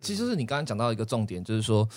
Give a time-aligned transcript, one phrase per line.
[0.00, 1.88] 其实是你刚刚讲到一个重点，就是说，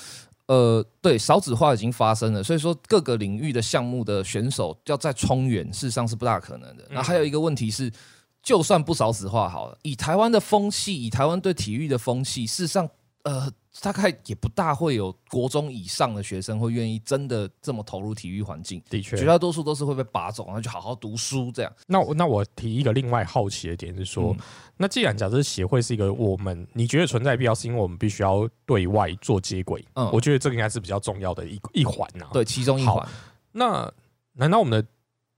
[0.48, 6.83] 呃，对，少子化已经发生了，所以说各个领域的项目的选手要再冲远，事实上是不大可能的。
[6.89, 7.91] 那还有一个问题是，
[8.43, 12.89] 就算不少子化好了，以台湾的风气，以台湾对体育的风气，事实上，
[13.23, 13.51] 呃。
[13.79, 21.73] 大概也不大会有国中以上的学生会愿意真的这么投入体育环境，的确，绝大多数都是会被拔走，然后就好好读书这样。
[21.88, 24.36] 那那我提一个另外好奇的点是说，
[24.76, 33.08] 那既然假设协会是一个我们你觉得存在必要，是因为我们必须要对外做接轨，嗯，我觉得这个应该是比较重要的一一环呐，对，其中一环。
[33.53, 33.90] 那
[34.34, 34.88] 难道我们的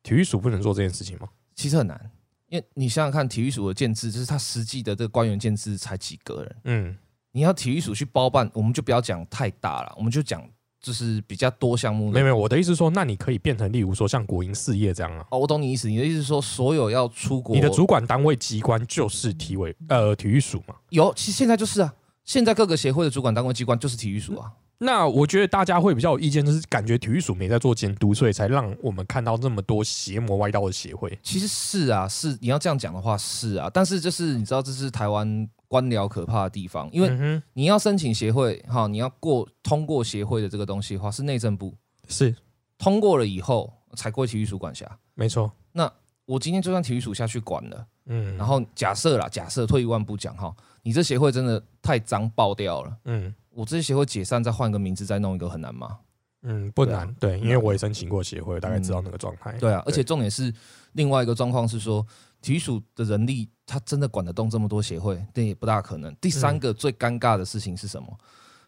[0.01, 1.29] 体育署不能做这件事情吗？
[1.55, 2.11] 其实很难，
[2.47, 6.97] 因为你想想看，体育署的建制，就是他实际的这个官员建制才几个人，嗯。
[7.33, 10.41] 你要体育署去包办，我们就不要讲太大了，我们就讲
[10.79, 12.11] 就是比较多项目。
[12.11, 15.25] 没有没有，我的意思说，那你可以变成例如说像国营事业这样啊。
[15.31, 15.89] 哦，我懂你意思。
[15.89, 20.75] 你的意思是说，所有要出国，你的主管单位机关就是体委呃体育署嘛？
[20.89, 21.93] 有，其实现在就是啊，
[22.23, 24.51] 现在各个协会的主管单位机关就是体育署啊。
[24.77, 31.17] 那我觉得大家会比较有意见，就是感觉体育署没在做监督，所以才让我们看到那么多邪魔歪道的协会。
[31.23, 35.49] 其实是啊，是你要这样讲的话是啊，但是就是你知道这是台湾。
[35.69, 41.73] 官僚可怕的地方，因为你要申请协会哈，你要过通过协会的这个东西的话，是内政部
[42.07, 42.35] 是
[42.77, 44.85] 通过了以后才归体育署管辖。
[45.15, 45.91] 没错，那
[46.25, 55.99] 我今天就算体育署下去管了，嗯，然后假设啦，假设退一万步讲哈，你这协会真的太脏爆掉了，嗯，我这些协会解散再换个名字再弄一个很难吗？
[56.41, 59.53] 嗯，不难，对，因为我也申请过协会，大概知道那个状态。
[59.59, 60.53] 对啊，而且重点是
[60.93, 62.05] 另外一个状况是说。
[62.43, 65.25] 体育署的人力，他真的管得动这么多协会？
[65.33, 66.13] 那也不大可能。
[66.17, 68.19] 第三个最尴尬的事情是什么？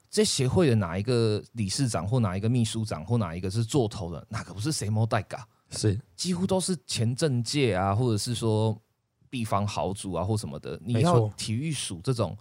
[0.10, 4.26] 这协会的哪一个理事长或哪一个秘书长或哪一个是做头的？
[4.30, 5.46] 哪个不是谁摸代嘎？
[5.72, 8.82] 是几乎都是前政界啊，或者是说
[9.30, 10.80] 地方豪族啊或什么的。
[10.82, 12.38] 你要体育署这种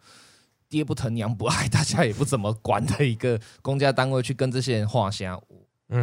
[0.75, 5.41] 爹不疼娘不爱，大家也不怎么管的一个公家单位去跟这些人画虾，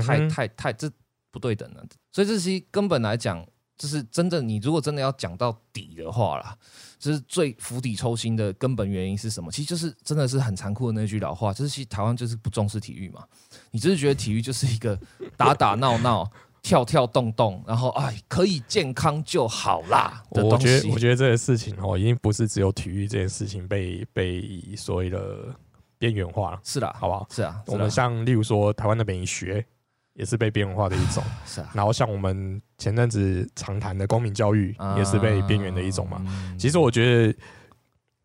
[0.05, 0.89] 太太太这
[1.29, 1.83] 不对等了。
[2.11, 3.45] 所以这些根本来讲。
[3.77, 6.55] 就是真的，你如果真的要讲到底的话啦，
[6.99, 9.51] 就是最釜底抽薪的根本原因是什么？
[9.51, 13.25] 其实就是真的是很残酷的那句老话，就是其实台湾就是不重视体育嘛。
[13.71, 14.95] 你就是觉得体育就是一个
[15.35, 16.31] 打打闹闹、
[16.61, 25.55] 跳跳动动，然后哎可以健康就好啦我觉得我觉得这个事情哦，已经不是只有体育这件事情被被所谓的
[25.97, 26.59] 边缘化了。
[26.63, 27.27] 是的，好不好？
[27.29, 29.65] 是啊，我们像例如说台湾那边一学。
[30.13, 31.71] 也是被边缘化的一种， 是啊。
[31.73, 36.21] 然后像我们前阵子常谈的公民教育，也是被边缘的一种嘛。
[36.59, 37.35] 其实我觉得，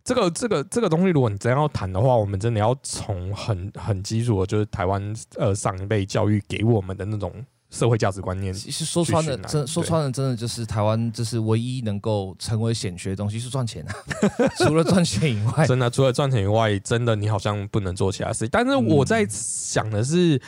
[0.02, 7.32] 这个这个这个东西，如果你真要谈的话，我们真的要从很很基础的，就是台湾呃上一辈教育给我们的那种
[7.76, 8.52] 社会价值观念。
[8.52, 13.94] 其实说穿了，真说穿了，真的就是台湾就是唯一能够成为显学的东西是赚钱啊。
[14.58, 18.48] 除了赚钱以外，真的除了赚钱以外，真的你好像不能做其他事。
[18.48, 20.40] 但是我在想的是。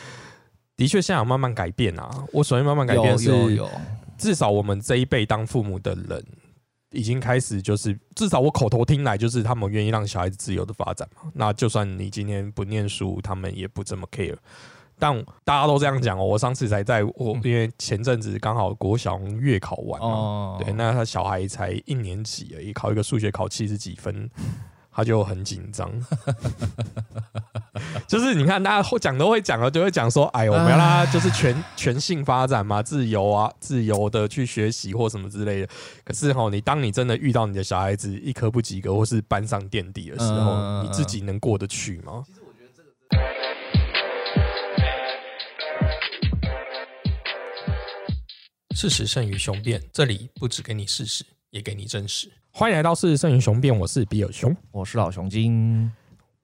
[0.75, 2.23] 的确，现在有慢慢改变啊！
[2.31, 3.29] 我所谓慢慢改变是，
[4.17, 6.25] 至少我们这一辈当父母的人，
[6.91, 11.29] 已经开始就是，至少我口头听来就是他们愿意让小孩子自由的发展嘛。
[11.33, 14.37] 那就算你今天不念书，他们也不这么 care。
[14.99, 16.25] 但大家都这样讲哦。
[16.25, 24.29] 我上次才在我因为前阵子刚好国小月考完嘛，对，那他小孩才一年级而已，考一个数学考七十几分。
[24.91, 25.89] 他就很紧张，
[28.05, 35.69] 就是你看，大家讲都会讲了，就会讲说：“哎，我们要他就是全全性发展嘛，自由啊，自由的去学习或什么之类的。”
[36.03, 42.25] 可是哈，你当你真的遇到你的小孩子一科不及格，或是班上垫底的时候，你自己能过得去吗？
[42.27, 42.41] 其实
[48.79, 52.31] 事实胜于雄辩，这里不只给你事实，也给你真实。
[52.49, 55.91] 欢迎来到《事实胜于雄辩》，我是比尔熊，我是老熊精。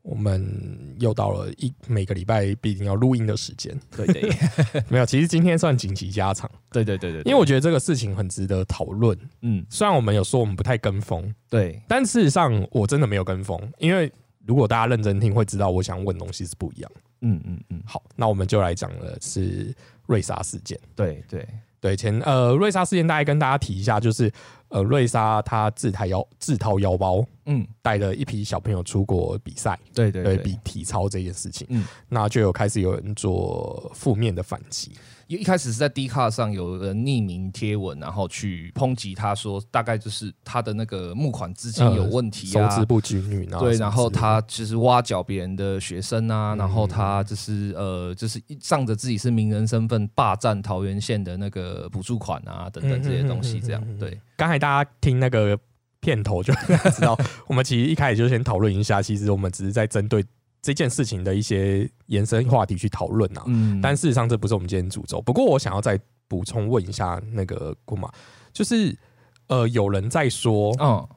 [0.02, 3.80] 我们又到了一每个礼拜必定要录音的时间。
[3.96, 4.30] 对对，
[4.92, 6.52] 没有，其实今天算紧急加长。
[6.74, 9.18] 对对对对，因为我觉得这个事情很值得讨论。
[9.42, 13.58] 嗯，虽然我们有说我们不太跟风，对，但事实上我真的没有跟风。
[13.78, 14.12] 因为
[14.46, 16.92] 如果大家认真听，会知道我想问东西是不一样。
[17.22, 19.74] 嗯嗯嗯，好，那我们就来讲的是
[20.06, 20.78] 瑞莎事件。
[20.98, 21.48] 对对
[21.86, 24.32] 对，前呃瑞莎事件，大概跟大家提一下，就是。
[24.70, 34.92] 呃，瑞莎她自掏腰自掏腰包，嗯，带了一批小朋友出国比赛，对对对，比体操这件事情，嗯，那就有开始有人做负面的反击。
[35.28, 54.20] 一一开始是在 D 卡上有人匿名贴文，然后去抨击他说，大概就是他的那个募款资金有问题啊，收支不均匀啊，对，然后他其实挖角别人的学生啊，然后他就是呃，就是仗着自己是名人身份霸占桃园县的那个补助款啊，等等这些东西，这样对。
[54.36, 55.58] 刚才大家听那个
[56.02, 56.54] 片头就
[56.94, 57.18] 知道，
[57.48, 60.24] 我们其实一开始就先讨论一下，其实我们只是在针对
[60.66, 63.44] 这件事情的一些延伸话题去讨论啊。
[63.46, 65.22] 嗯，但事实上这不是我们今天主轴。
[65.22, 68.12] 不过我想要再补充问一下那个姑妈，
[68.52, 68.98] 就是
[69.46, 71.08] 呃，有人在说，嗯，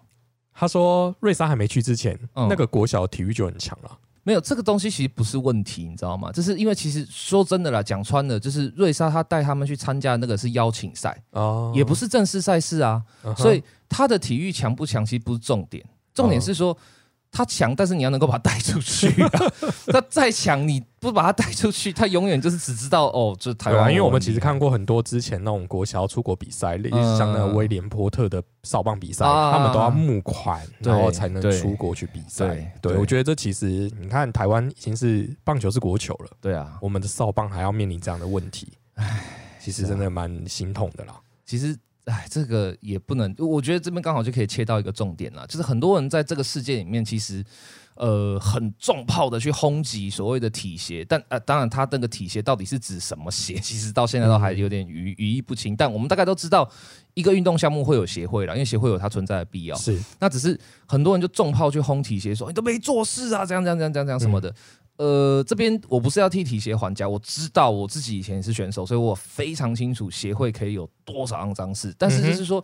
[0.52, 3.98] 他说瑞莎还没去之前，嗯那个国小体育就很强了。
[4.22, 6.30] 没有这个东西其实不是问题，你知道吗？
[6.30, 13.02] 就是因为其实说真的啦，讲穿了，就是瑞莎她带他们去参加那个是邀请赛哦，也不是正式赛事啊，
[13.38, 16.76] 所以他的体育强不强其实不是重点，重点是说。
[17.30, 19.12] 他强，但是你要能够把他带出去。
[19.92, 23.90] 他再强，你不把他带出去，他永远就是只知道哦，就台湾。
[23.90, 32.72] 因为我们其实看过很多之前那种国小出国比赛，类似像那个威廉波特的扫棒比赛，他们都要募款，然后才能出国去比赛。
[32.80, 33.66] 对，我觉得这其实
[34.00, 36.30] 你看，台湾已经是棒球是国球了。
[36.40, 39.24] 对啊，我们的扫棒还要面临这样的问题，唉，
[39.60, 41.14] 其实真的蛮心痛的啦。
[41.44, 41.76] 其实。
[42.08, 47.44] 哎，这个也不能，我觉得这边刚好就可以切到一个重点了，就是很多人在这个世界里面，其实
[47.96, 55.76] 呃很重炮的去轰击所谓的体协，但呃当然他那个体协到底是指什么协，其实到现在都还有点语语义不清。
[55.76, 56.68] 但我们大概都知道，
[57.12, 59.76] 一个运动项目会有协会了，因为协会有它存在的必要。
[59.76, 64.54] 是，那只是很多人就重炮去轰体协，说你都没做事啊，这样这样这样这样什么的。
[64.98, 71.94] 呃，这边我不是要替体协还价，我知道我自己以前也是选手，所以我非常清楚协会可以有多少肮脏事。
[71.96, 72.62] 但是就是说，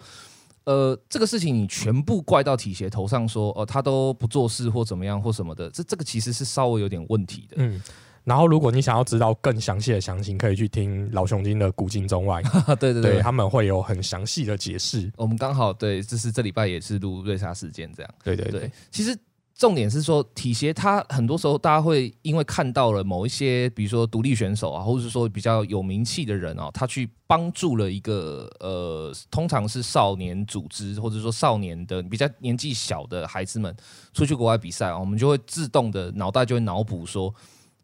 [0.64, 7.54] 呃，这个事情你全部怪到体协头上，说哦他都不做事或怎么样或什么的，这这个其实是稍微有点问题的。
[7.58, 7.80] 嗯，
[8.24, 12.42] 然后如果你想要知道更详细的详情，可以去听老熊精的古今中外。
[12.80, 15.08] 对对对，他们会有很详细的解释。
[15.16, 18.14] 我们刚好对，这是这礼拜也是录瑞莎事件这样。
[18.24, 19.16] 对对对，其实。
[19.56, 33.72] 重点是说，体协它很多时候大家会因为看到了某一些，比如说独立选手啊，或者是说比较有名气的人哦，他去帮助了一个呃，通常是少年组织或者说少年的比较年纪小的孩子们
[34.12, 37.32] 出去国外比赛啊，我们就会自动的脑袋就会脑补说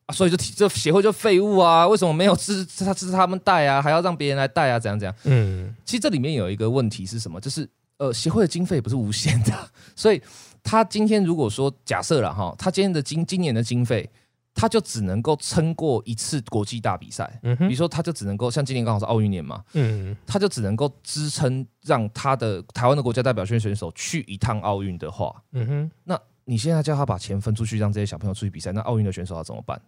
[0.06, 5.14] 啊，所以就体这协会就废物啊，为什么没有支他支持他们带啊，还要让别人来带啊，怎样怎样？
[5.22, 7.40] 嗯，其实这里面有一个问题是什么？
[7.40, 10.20] 就是呃，协会的经费不是无限的，所以。
[10.62, 14.08] 他今天如果说假设了哈，他今天的经今年的经费，
[14.54, 17.38] 他就只能够撑过一次国际大比赛。
[17.42, 29.80] 嗯比如说他就只能够像今年刚好是奥运年嘛，嗯，他就只能够支撑让他的台湾的国家代表选选手去一趟奥运的话，嗯哼，那你现在叫他把钱分出去，让这些小朋友出去比赛，那奥运的选手要怎么办？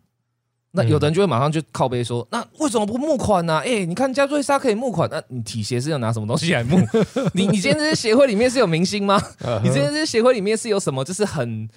[0.75, 3.59] 那有的人就会马上就靠背说，那为什么不募款呢？
[3.59, 6.79] 哎，你看加瑞莎可以募款，那你体协是要拿什么东西来募？
[7.35, 9.21] 你你今天这些协会里面是有明星吗？
[9.63, 11.69] 你今天这些协会里面是有什么就是很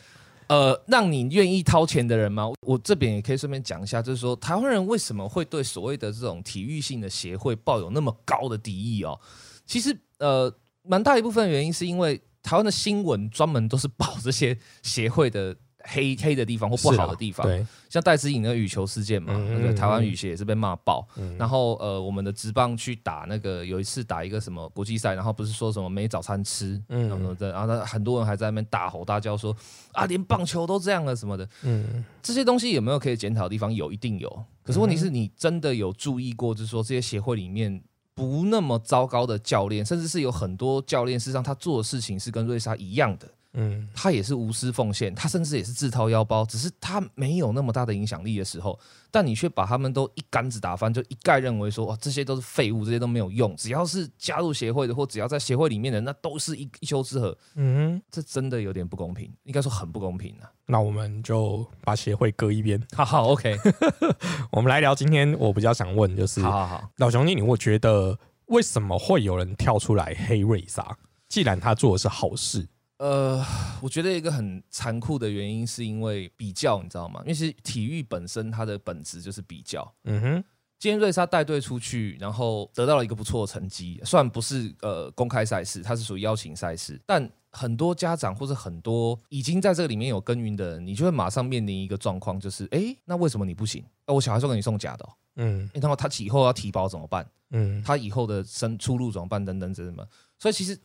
[0.48, 2.46] 呃让你愿意掏钱的人吗？
[2.62, 9.20] 我这边也可以顺便讲一下，就是说台湾人为什么会对所谓的这种体育性的协会抱有那么高的敌意哦？
[9.66, 10.50] 其实呃，
[10.84, 15.54] 蛮大一部分原因是因为台湾的新闻专门都是报这些协会的。
[15.88, 21.08] 黑黑的地方或不好的地方，对，像戴资颖那个羽球事件嘛，那个台湾羽协也是被骂爆。
[21.38, 29.56] 然后呃，我们的职棒去打那个有一次打一个什么国际赛，然后不是说什么没早餐吃，然后很多人还在那边大吼大叫说
[29.94, 33.74] 啊，连棒球都这样了什么的，嗯，这些东西有没有可以检讨的地方？
[33.74, 34.46] 有，一定有。
[34.64, 37.84] 可是问题是你真的有注意过，就是说这些协会里面
[38.16, 43.28] 不那么糟糕的教练，甚至是有很多教练，事实上他做的事情是跟瑞莎一样的。
[43.58, 48.78] 嗯，他也是无私奉献，他甚至也是自掏腰包，只是他没有那么大的影响力的时候，
[49.10, 57.34] 但你却把他们都一竿子打翻，就一概认为说哇，这些都是废物，这些都没有用，只要是加入协会的或只要在协会里面的，那都是一一丘之貉。
[57.56, 60.52] 嗯，这真的有点不公平，应该说很不公平啊。
[60.66, 63.58] 那我们就把协会搁一边， 好好，OK。
[64.52, 70.98] 我们来聊今天我比较想问，就是好好好，老兄弟，你我觉得为什么会有人跳出来黑瑞莎？
[71.30, 72.68] 既然他做的是好事。
[72.98, 73.44] 呃，
[73.82, 77.20] 我觉得一个很残酷的原因是因为比较，你知道吗？
[77.24, 79.94] 因为其实体育本身它的本质就是比较。
[80.06, 80.44] 嗯哼，
[80.80, 93.84] 今天瑞莎带队出去，然后得到了一个不错的成绩，虽然不是呃公开赛事，它是属于邀请赛事，但很多家长或者很多已经在这个里面有耕耘的人，你就会马上面临一个状况，就是哎，那为什么你不行？
[94.06, 97.30] 呃，我小孩说给你送假的，嗯，然后他以后要提包怎么办？
[97.50, 99.44] 嗯，他以后的生出路怎么办？
[99.44, 100.08] 等等等等，
[100.40, 100.80] 所以其实。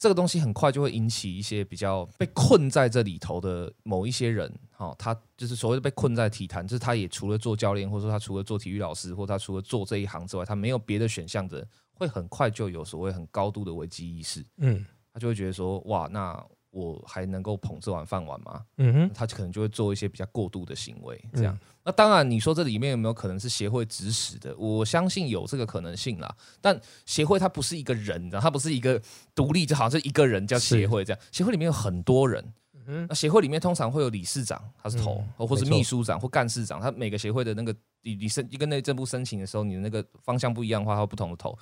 [0.00, 18.62] 这个东西很快就会引起一些比较被困在这里头的某一些人，哈，他就是所谓的被困在体坛，就是他也除了做教练，或者说他除了做体育老师，或他除了做这一行之外，他没有别的选项的，会很快就有所谓很高度的危机意识，嗯，他就会觉得说，哇，那我还能够捧这碗饭碗吗？
[18.78, 21.58] 嗯哼，他可能就会做一些比较过度的行为，这样。
[21.82, 24.54] 那当然，你说这里面有没有可能是协会指使的？
[24.56, 26.32] 我相信有这个可能性啦。
[26.60, 29.00] 但协会它不是一个人，你知道，它不是一个
[29.34, 31.20] 独立，就好像是一个人叫协会这样。
[31.32, 32.44] 协会里面有很多人，
[32.86, 36.80] 嗯，那协会里面通常会有理事长，他是头，或是秘书长或干事长。
[36.80, 41.58] 他每个协会的那个你你申一个内政部申请的时候，你的那个方向不一样的话，他有不同的头。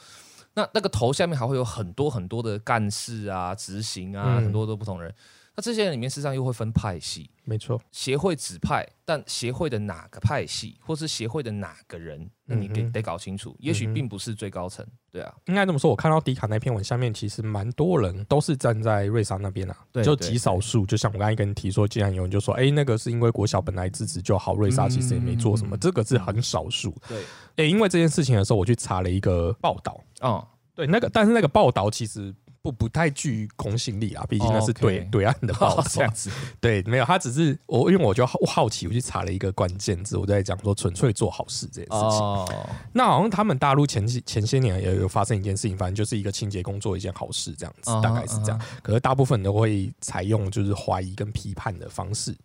[0.59, 5.15] 那那个头下面还会有很多很多的干事啊、执行啊，很多都不同人。
[5.55, 7.81] 那这些人里面，事实上又会分派系，没错。
[7.93, 13.57] 协会指派，但协会的哪个派系，或是协会的哪个人，那你得得搞清楚。
[13.61, 15.35] 也许并不是最高层，对啊。
[15.47, 20.85] 应该这么说，我看到迪卡那篇文下面，其实蛮多人都是站在瑞莎那边啊，就极少数。
[20.87, 26.95] 就像我刚才跟你提说，既然有人就说，哎，那个是因为国小本来支持就好，瑞莎其实也没做什么，这个是很少数。
[27.09, 27.19] 对，
[27.57, 32.35] 哎，因为这件事情的时候，我去查了一个报道啊，对，那个但是那个报道其实。
[32.71, 36.31] 不不太具公信力啊，毕竟那是对对岸的报这样子。
[36.61, 42.21] 对，没有，他只是我，因为我就好好奇，我去查了一个关键字，我在讲说纯粹做好事这件事情。
[42.21, 42.49] 哦，
[42.93, 48.61] 那好像他们大陆前几前些年也有发生一件事情，反正就是一个清洁工做一件好事这样子，大概是这样。
[48.83, 52.37] 可是大部分都会采用就是怀疑跟批判的方式。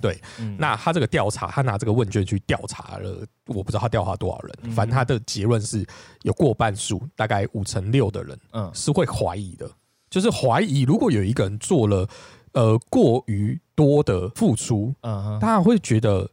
[0.00, 0.20] 对，
[0.58, 5.86] 那他这个调查，他拿这个问卷去调查了，我不知道他调查多少人，反正他的结论是
[6.22, 9.70] 有过半数，大概五成六的人，嗯，是会怀疑的，
[10.10, 12.08] 就是怀疑如果有一个人做了
[12.52, 16.28] 呃过于多的付出，嗯，大家会觉得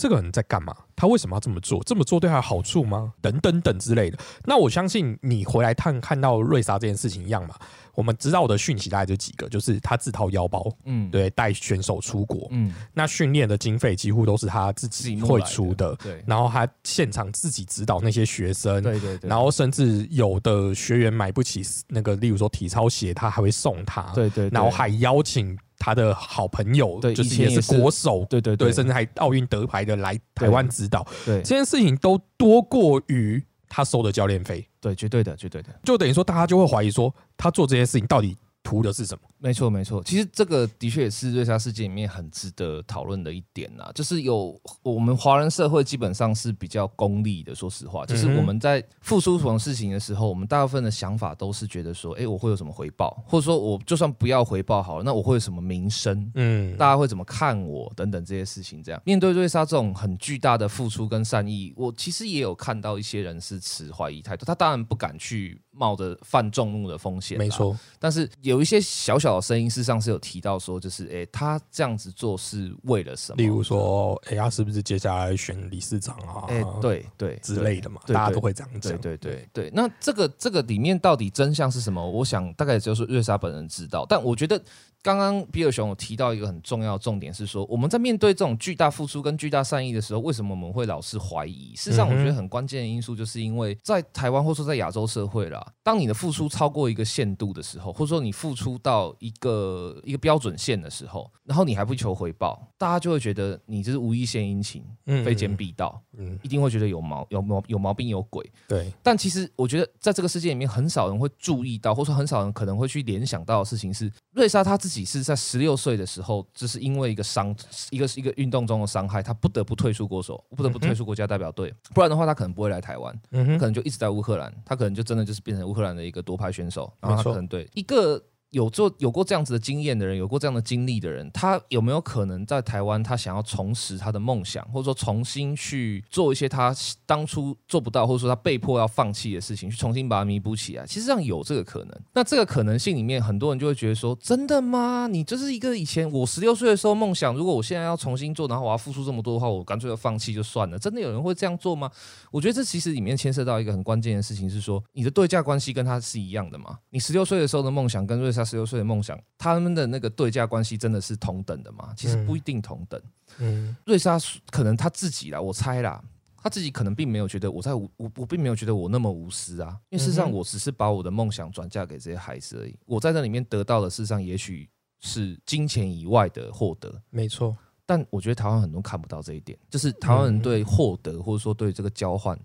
[0.00, 0.74] 这个人在干嘛？
[0.96, 1.82] 他为什么要这么做？
[1.84, 3.12] 这么做对他有好处吗？
[3.20, 4.18] 等等等之类的。
[4.46, 7.54] 那我相信你回来看看到瑞莎这件事情一样嘛。
[7.94, 38.36] 我们知道的讯息大概就几个，就是他自掏腰包，嗯，对，带选手出国，嗯，那训练的经费几乎都是他自己会出的，对，然后他现场自己指导那些学生，对对对，然后甚至有的学员买不起那个，例如说体操鞋，他还会送他，对对，然后还邀请他的好朋友，对，就是也是国手，对对对，甚至还奥运得牌的来台湾指导，对，这件事情都多过于他收的教练费，对，绝对的，绝对的，就等于说大家就会怀疑说他做这些事情到底。
[38.70, 39.28] 图的是什么？
[39.38, 40.00] 没错，没错。
[40.04, 43.90] 其实这个的确也是瑞莎事件里面很值得讨论的一点呐。
[43.92, 56.30] 就是有我们华人社会基本上是比较功利的，说实话，就是我们在付出什么事情的时候，我们大部分的想法都是觉得说，哎，我会有什么回报，或者说我就算不要回报好了，那我会有什么名声？
[56.36, 57.92] 嗯，大家会怎么看我？
[57.96, 64.44] 等等这些事情，这样面对瑞莎这种很巨大的付出跟善意，我其实也有看到一些人是持怀疑态度。
[64.44, 68.20] 他当然不敢去冒着犯众怒的风险，没错，但是。
[68.42, 73.36] 有一些小小的声音，事实上是有提到说，就是哎，他这样子做是为了什么？
[73.36, 76.44] 例如说，哎，他是不是接下来选理事长啊？
[76.48, 78.98] 哎，对对之类的嘛，大家都会这样讲。
[78.98, 82.10] 对对对对，那这个这个里面到底真相是什么？
[82.10, 84.60] 我想大概就是瑞莎本人知道，但我觉得。
[85.02, 91.74] 刚刚比尔熊有提到一个很重要的重点，是说我们在面对这种巨大付出跟巨大善意的时候，为什么我们会老是怀疑？
[91.74, 104.84] 事实上，我觉得很关键的因素，就是因为在台湾或者说在亚洲社会啦，当你的付出超过一个限度的时候，或者说你付出到一个一个标准线的时候，然后你还不求回报，大家就会觉得你这是无意献殷勤，
[105.24, 108.50] 非奸必盗，嗯，一定会觉得有毛有毛有毛病有鬼。
[108.68, 114.90] 对，但其实我觉得在这个世界里面，很少人会注意到，或者说很少人可能会去联想到的事情是瑞莎她自己。
[114.90, 117.54] 自己是在十六岁的时候，就是因为一个伤，
[117.90, 128.20] 一个一个运动中的伤害，他不得不退出国手，不得不退出国家代表队，不然的话，他可能不会来台湾，可能就一直在乌克兰，他可能就真的就是变成乌克兰的一个夺牌选手，然后他可能对一个。
[128.50, 136.74] 有做有过这样子的经验的人，有过这样的经历的人，他有没有可能在台湾，他想要重拾他的梦想，或者说重新去做一些他
[137.06, 140.84] 当初做不到，或者说他被迫要放弃的事情，去重新把它弥补起来？
[140.84, 142.00] 其实上有这个可能。
[142.12, 145.06] 那这个可能性里面，很多人就会觉得说：真的吗？
[145.06, 150.78] 你就是一个以前我十六岁的时候梦想，如果我现在要重新做，然后我要付出这么多的话，我干脆要放弃就算了。
[150.78, 151.88] 真的有人会这样做吗？
[152.32, 156.78] 我觉得这其实里面牵涉到一个很关键的事情，是说你的对价关系跟他是一样的吗？
[156.90, 161.92] 你十六岁的时候的梦想跟瑞莎十六岁的梦想，他们的那个对价关系真的是同等的吗？
[161.96, 163.00] 其实不一定同等。
[163.38, 164.18] 嗯，瑞莎
[164.50, 166.02] 可能他自己啦，我猜啦，
[166.36, 172.74] 他自己可能并没有觉得我在无我我并没有觉得我那么无私啊，因为事实上我只是把我的梦想转嫁给这些孩子而已。
[172.86, 174.68] 我在那里面得到的，事实上也许
[175.00, 177.56] 是金钱以外的获得，没错。
[177.86, 182.38] 但我觉得台湾很多看不到这一点，就是台湾人对获得或者说对这个交换。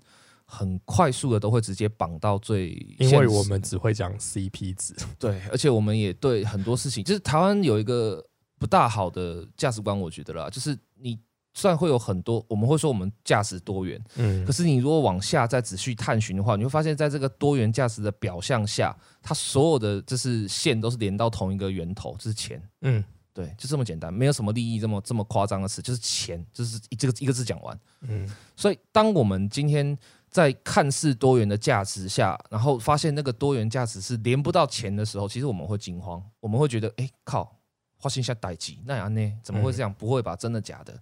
[0.45, 4.95] 很快速的都会直接绑到最，因为我们只会讲 CP 值。
[5.17, 8.23] 对，而且我们也对很多事情，就是台湾有一个
[8.57, 11.19] 不大好的价值观，我觉得啦，就是你
[11.53, 29.97] 虽然会有很多，我们会说我们价值多元，嗯，可是你如果往下再仔细探寻的话，你会发现在这个多元价值的表象下，它所有的就是线都是连到同一个源头，就是钱，嗯，对，就这么简单，没有什么利益这么这么夸张的事，就是钱，就是这个一个字讲完，嗯，所以当我们今天
[30.35, 37.55] 在看似多元的价值下，然后发现那个多元价值是连不到钱的时候，其实我们会惊慌，我们会觉得，哎，靠，
[37.97, 39.39] 花心下待机，那样呢？
[39.41, 39.93] 怎么会这样？
[39.93, 40.35] 不会吧？
[40.35, 40.93] 真的假的？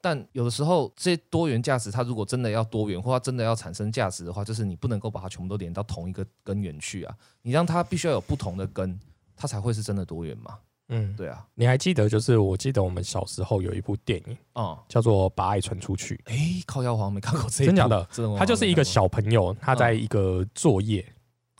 [0.00, 7.14] 但有的时候，这些多元价值，它如果真的要多元，或它真的要产生价值的话，就是你不能够把它全部都连到同一个根源去啊！
[7.42, 8.98] 你让它必须要有不同的根，
[9.36, 10.58] 它才会是真的多元嘛。
[10.90, 11.44] 嗯，对啊。
[11.54, 16.22] 你还记得，就是我记得我们小时候有一部电影啊，叫做《把爱传出去》。
[16.30, 18.06] 哎，靠妖皇没看过这真假的？
[18.38, 21.04] 他就是一个小朋友，他在一个作业，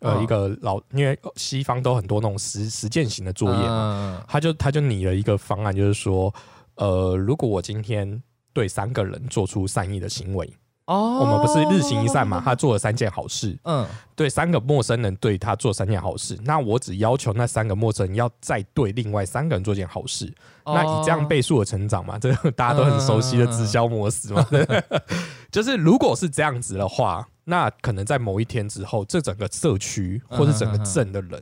[0.00, 6.34] 呃，一个老，因为西方都很多那种实实践型的作业嘛，他就他就拟了一个方案，就是说，
[6.74, 8.22] 呃，如果我今天
[8.52, 10.52] 对三个人做出善意的行为
[10.90, 12.42] 哦，我们不是日行一善嘛？
[12.44, 20.32] 他做了三件好事，嗯，对三个陌生人对他做三件好事，那我只要求那三个陌生人要再对另外三个人做件好事，
[20.66, 24.44] 那以这样倍数的成长嘛，这个大家都很熟悉的直销模式嘛，
[25.52, 31.40] 就是如果是这样子的话，那可能在某一天之后，这整个社区或者整个镇的人。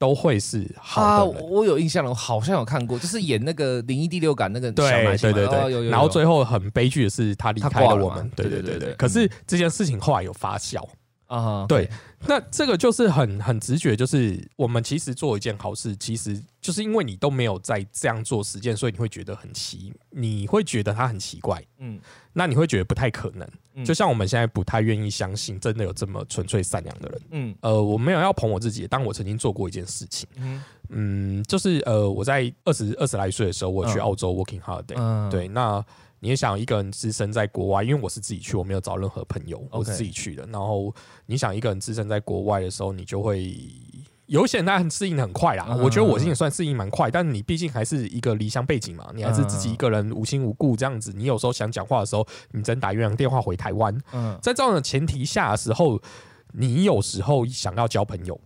[0.00, 1.42] 都会是好的。
[1.42, 8.94] 我有印象了，我好像有看过，就是演那个灵异第六感那个对对对对，然后最后很悲剧的是他离开了我们，对对对对。
[8.94, 10.82] 可是这件事情后来有发酵
[11.30, 11.88] 啊，对。
[12.26, 21.98] 那这个就是很很直觉，就是我们其实做一件好事，其实就是因为你都没有在这样做实践，所以你会觉得很奇，你会觉得它很奇怪，嗯，
[22.34, 23.48] 那你会觉得不太可能。
[23.84, 30.28] 就像我们现在不太愿意相信，真的有这么纯粹善良的人，嗯，呃，我没有要捧我自己，但我曾经做过一件事情，
[30.90, 35.82] 嗯，就是呃，我在二十二十来岁的时候，我去澳洲 working holiday，嗯对，那。
[36.20, 40.46] 你也想一个人置身在国外，因为我是自己去，我没有找任何朋友，我是自己去的。
[40.46, 40.94] 然后
[41.26, 43.56] 你想一个人置身在国外的时候，你就会
[44.26, 45.76] 有些人他很适应的很快啦。
[45.82, 51.12] 我觉得我也算适应蛮快，但你毕竟还是一个离乡背景嘛，你还是自己一个人无亲无故这样子。
[51.12, 53.96] 你有时候想讲话的时候，你只能打越洋电话回台湾。
[54.12, 56.00] 嗯，在这样的前提下的时候，
[56.52, 58.38] 你有时候想要交朋友，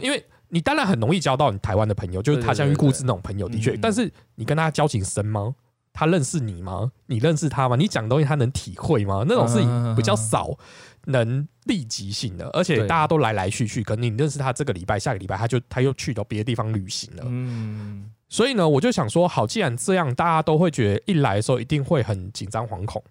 [0.00, 3.76] 因为你当然很容易交到你台湾的朋友，就是他乡遇故知那种朋友，的确。
[3.76, 5.54] 但是你跟他交情深吗？
[5.96, 6.92] 他认识你吗？
[7.06, 7.74] 你认识他吗？
[7.74, 9.24] 你讲东西他能体会吗？
[9.26, 10.50] 那种事情比较少，
[11.06, 17.22] 能立即性的，而且大家都来来去去，可能你认识他这个礼拜，下个礼拜他就他又去到别的地方旅行了。
[17.26, 23.02] 嗯，所以呢，我就想说，好，既然这样，大家都会觉得一来的时候一定会很紧张惶恐。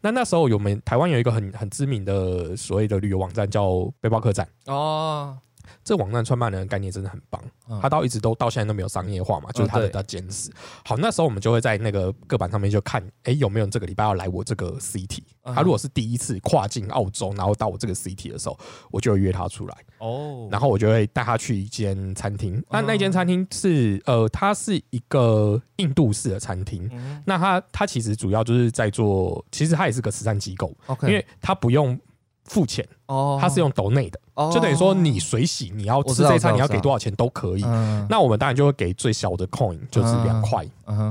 [0.00, 5.36] 那那时候有没台湾有一个很很知名的所谓的旅游网站叫背包客栈哦。
[5.82, 7.42] 这网站创办人的概念真的很棒，
[7.80, 10.50] 他到一直都到现在都没有商业化嘛，就是他的他坚持。
[10.84, 15.20] 好，那时候我们就会在那个个板上面就看，哎，有没有这个礼拜要来我这个 CT？
[15.42, 18.58] 他如果是第一次跨境澳洲，然后到我这个 CT 的时候，
[18.90, 22.62] 我就会约他出来哦，然后我就会带他去一间餐厅。
[22.70, 26.88] 那那间餐厅是呃，它是一个印度式的餐厅。
[27.24, 31.98] 那他他其实主要就是在做，其实他也是个慈善机构，因为他不用。
[32.44, 34.18] 付钱哦，它是用抖内的，
[34.52, 37.62] 就等于说你水洗，你要吃这一餐，你要给多少钱都可以。
[38.08, 40.64] 那我们当然就会给最小的 coin，就是两块。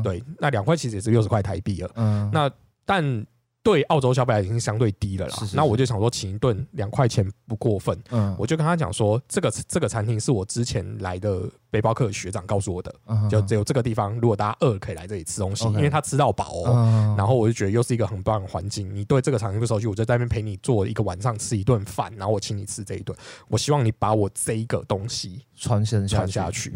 [0.04, 1.90] 对，那两块其实也是六十块台币了。
[2.32, 2.50] 那
[2.86, 3.26] 但。
[3.62, 12.95] 对澳洲消费已经相对低了啦，那我就想说请一顿两块钱不过分，嗯，我就跟他讲说，这个这个餐厅是我之前来的背包客学长告诉我的，
[13.30, 17.15] 就只有这个地方，如果大家饿可以来这里吃东西，因为他吃到饱哦。
[17.17, 23.13] 然后我就觉得又是一个很棒的环境，你对这个餐厅不熟悉，我就在那边陪你做一个晚上吃一顿饭，然后我请你吃这一顿，
[23.50, 26.69] 我希望你把我这一个东西传承传下去。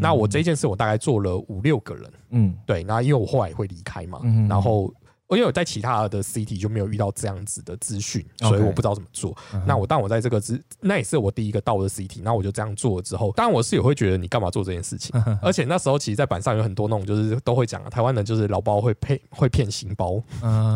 [0.00, 4.92] 那我这件事我大概做了五六个人，嗯，对，那因为我后来也会离开嘛，然后。
[5.30, 9.36] 因为我在其他的 CT 就没有遇到这样子的资讯，所以我不知道怎么做。
[9.66, 15.14] 那我当我在这个资，那也是我第一个到的 CT，那我就这样做了之后，当然我是也会觉得你干嘛做这件事情。
[15.40, 20.22] 而且那时候其实，在板上有很多那种就是都会讲啊，台湾人就是老包会骗会骗新包，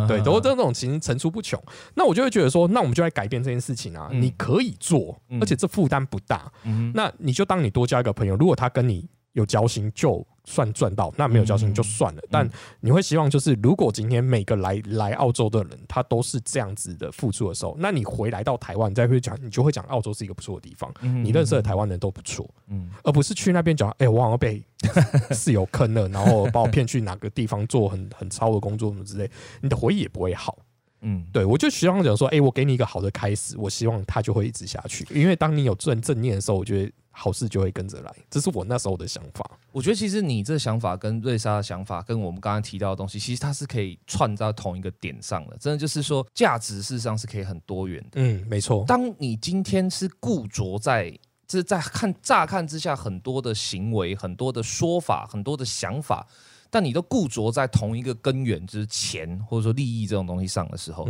[0.08, 1.62] 对，都这种情层出不穷。
[1.94, 6.50] 那我就会觉得说，那我们就来改变这件事情啊，你可以做，而且这负担不大。
[6.94, 9.06] 那你就当你多交一个朋友，如果他跟你
[9.38, 10.26] 有交心就。
[10.50, 12.22] 算赚到，那没有交心就算了。
[12.30, 12.48] 但
[12.80, 20.90] 你会希望，就是如果今天每个来来澳洲的人，他都是这样子的付出的时候，那你回来到台湾，你再会讲，你就会讲澳洲是一个不错的地方。
[21.22, 24.62] 你认识的台湾人都不错，嗯，而不是去那边讲，哎，我好像被
[25.36, 30.56] 室友坑了，然后把我骗去哪个地方做很很超的工作什么之类，你的回忆也不会好。
[31.02, 35.06] 嗯，对，我就希望讲说，哎，我给你一个好的开始，我希望他就会一直下去。
[35.10, 36.92] 因为当你有正正念的时候，我觉得。
[37.18, 38.14] 好事就会跟着来。
[38.30, 39.44] 这是我那时候的想法。
[39.72, 45.56] 我觉得其实你这想法跟瑞莎的想法，跟我们刚刚提到的东西，其实它是可以串在同一个点上的。
[45.58, 48.20] 真的就是说，价值事实上是可以很多元的。
[48.20, 48.84] 嗯，没错。
[48.86, 51.10] 当你今天是固着在，
[51.46, 56.26] 就是在看乍看之下很多的行为、很多的说法、很多的想法。
[56.70, 61.08] 但你都固着在同一个根源，就是钱或者说利益这种东西上的时候，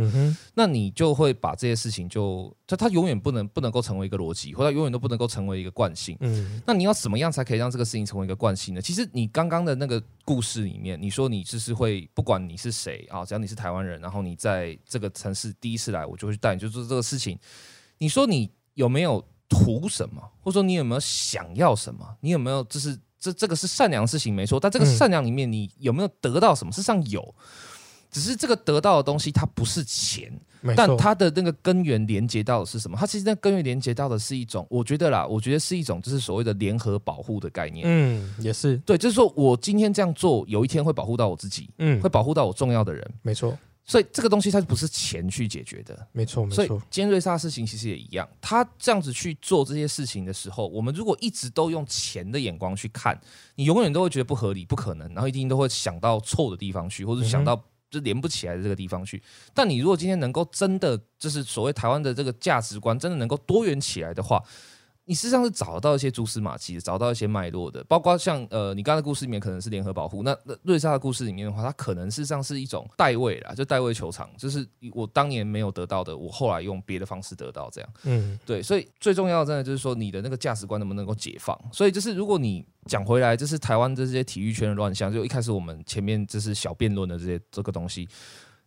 [0.53, 6.17] 那你就会把这些事情就它它永远不能不能够成为一个逻辑，或者永远都不能够成为一个惯性。
[6.21, 8.81] 嗯，那你要怎么样才可以让这个事情成为一个惯性呢？
[8.81, 17.37] 其实你刚刚的那个故事里面，你说你就是会不管你是谁啊，只要你是台湾人，然后你在这个城市第一次来，我就会带你去做这个事情。
[17.97, 22.15] 你说你有没有图什么，或者说你有没有想要什么？
[22.21, 22.97] 你有没有就是？
[23.19, 24.59] 这这个是善良的事情，没错。
[24.59, 26.71] 但这个善良里面，你有没有得到什么？
[26.71, 27.35] 事实上有，
[28.09, 30.31] 只是这个得到的东西，它不是钱，
[30.75, 32.97] 但它的那个根源连接到的是什么？
[32.97, 37.83] 它其实那根源连接到的是一种，我觉得啦，我觉得是一种，就是所谓的联合保护的概念。
[37.85, 43.57] 嗯，也是对，就是说我今天这样做，有一天会保护到我自己，嗯，会保护到我重要的人，没错。
[43.89, 46.55] 所以这个东西它不是钱去解决的，没错，没错。
[46.55, 53.19] 所以今天瑞莎的事情其实也一样，他这样子去做这些事情的时候，我们如果一直都用钱的眼光去看，
[53.55, 59.19] 你永远都会觉得不合理、不可能，然后一定都会想到错的地方去，或者想到就连不起来的这个地方去。
[59.55, 64.39] 但你如果今天能够真的就是所谓台湾的这个价值观真的能够多元起来的话。
[65.09, 88.07] 你事实际上是找到一些蛛丝马迹，找到一些脉络的，包括像呃，你刚才故事里面可能是联合保护，那那瑞莎的故事里面的话，它可能事实上是一种代位啦，就代位球场，就是我当年没有得到的，我后来用别的方式得到，这样，嗯，对，所以最重要的真的就是说你的那个价值观能不能够解放，所以就是如果你讲回来，就是台湾这些体育圈的乱象，就一开始我们前面就是小辩论的这些这个东西。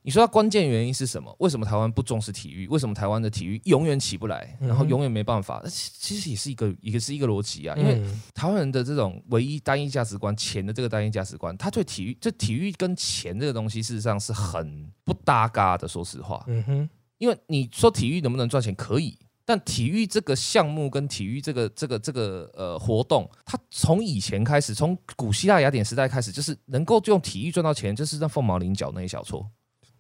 [0.04, 1.34] 你说它关键原因是什么？
[1.38, 2.66] 为什么台湾不重视体育？
[2.66, 4.58] 为什么台湾的体育永远起不来？
[4.60, 5.62] 然后永远没办法？
[5.68, 7.76] 其实也是一个，一个是一个逻辑啊。
[7.76, 8.02] 因为
[8.34, 15.86] 台湾人的这种唯一单一价值观，钱的这个单一价值观，他对体育，这体育跟钱这个东西，事实上是很不搭嘎的。
[15.86, 18.74] 说实话，嗯哼，因为你说体育能不能赚钱？
[18.74, 29.48] 可以，但体育这个项目跟体育这个这个这个呃活动，它从以前开始，从古希腊雅典时代开始，就是能够用体育赚到钱，就是那凤毛麟角那一小撮。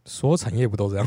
[0.04, 1.06] 所有产业不都这样？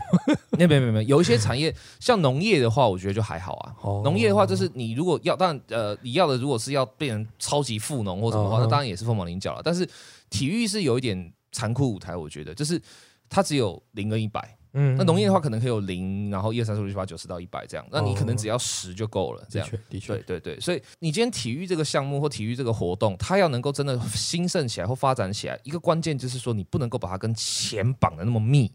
[0.51, 3.75] 那 没没没，有一些产业像农业的话，我觉得就还好啊。
[4.03, 9.62] 农业的话，就是你如果要，当然呃，你要的如果是要变成超级富农或什么的话，那当然也是凤毛麟角了。
[9.63, 9.88] 但是
[10.29, 12.81] 体育是有一点残酷舞台，我觉得就是
[13.29, 14.58] 它只有零跟一百。
[14.77, 19.43] 嗯，那农业的话可能可以有零，然后一二三四五六七八九十到一百这样，那你可能只要十就够了。
[19.49, 20.59] 这样，的确，对对对。
[20.59, 28.71] 所以你今天体育这个项目或体育这个活动，它要能够真的兴盛起来或发展起来，一个关键就是说你不能够把它跟钱绑的那么密。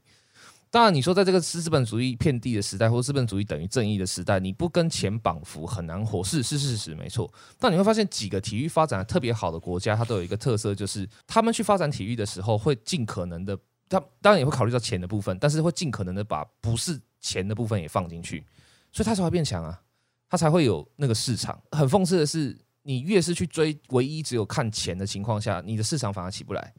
[0.73, 7.29] 当然，你说在这个资本主义遍地的时代，或资本主义等于正义的时代，你不跟钱绑缚很难活，是 是事实，没错。
[7.59, 13.59] 但你会发现，几个体育发展特别好的国家，它都有一个特色，就是他们去发展体育的时候，会尽可能的，
[13.91, 18.43] 他当然也会考虑到钱的部分，但是会尽可能的把不是钱的部分也放进去，
[18.91, 19.83] 所以他才会变强啊，
[20.29, 21.61] 他才会有那个市场。
[21.73, 26.73] 很讽刺的是，你越是去追唯一只有看钱的情况下，你的市场反而起不来。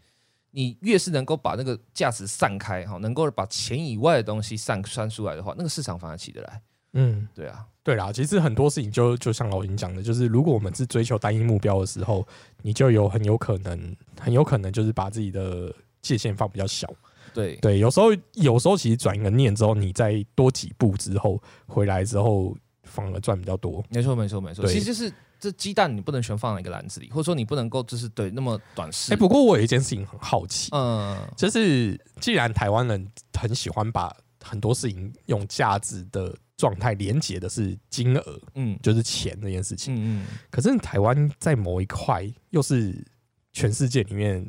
[0.53, 6.61] 你越是能够把那个价值散开哈，能够把钱以外的东西散散出来的话，那个市场反而起得来。
[6.91, 12.27] 嗯，对啊，对啦，其实很多事情就就像老林讲的，就是如果我们是追求单一目标的时候，
[12.63, 16.87] 你就有很有可能，很有可能就是把自己的界限放比较小。
[17.33, 23.83] 对对，有时候有时候其实转一个念之后，你再多几步之后回来之后，反而赚比较多。
[23.89, 25.11] 没错没错没错，其实就是。
[25.41, 29.11] 这鸡蛋你不能全放在一个篮子里，或者说你不能够就是对那么短视。
[29.11, 43.03] 哎，不过我有一件事情很好奇，嗯，就是既然台湾人很喜欢把很多事情用价值的状态连接的是金额，嗯，就是钱这件事情，嗯嗯，可是台湾在某一块又是
[43.51, 44.45] 全世界里面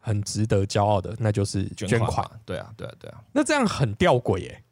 [0.00, 2.28] 很值得骄傲的，那就是捐款。
[2.44, 4.64] 对啊，对啊，对啊，那这样很吊诡耶。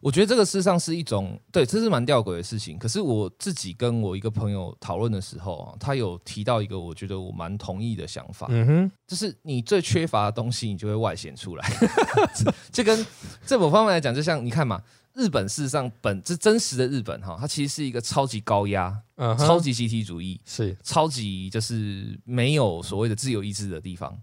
[0.00, 2.78] 我觉得这个事实上是一种对，这是蛮吊诡的事情。
[2.78, 11.66] 可是我自己跟我一个朋友讨论的时候啊，他有提到一个我觉得我蛮同意的想法，嗯哼，就是你最缺乏的东西，你就会外显出来。
[12.70, 13.06] 这跟
[13.46, 14.82] 这某方面来讲，就像你看嘛，
[15.14, 18.94] 日本事实上本这真实的日本哈，它其实是一个超级高压、
[19.38, 24.14] 超级集体主义，是超级就是没有所谓的自由意志的地方。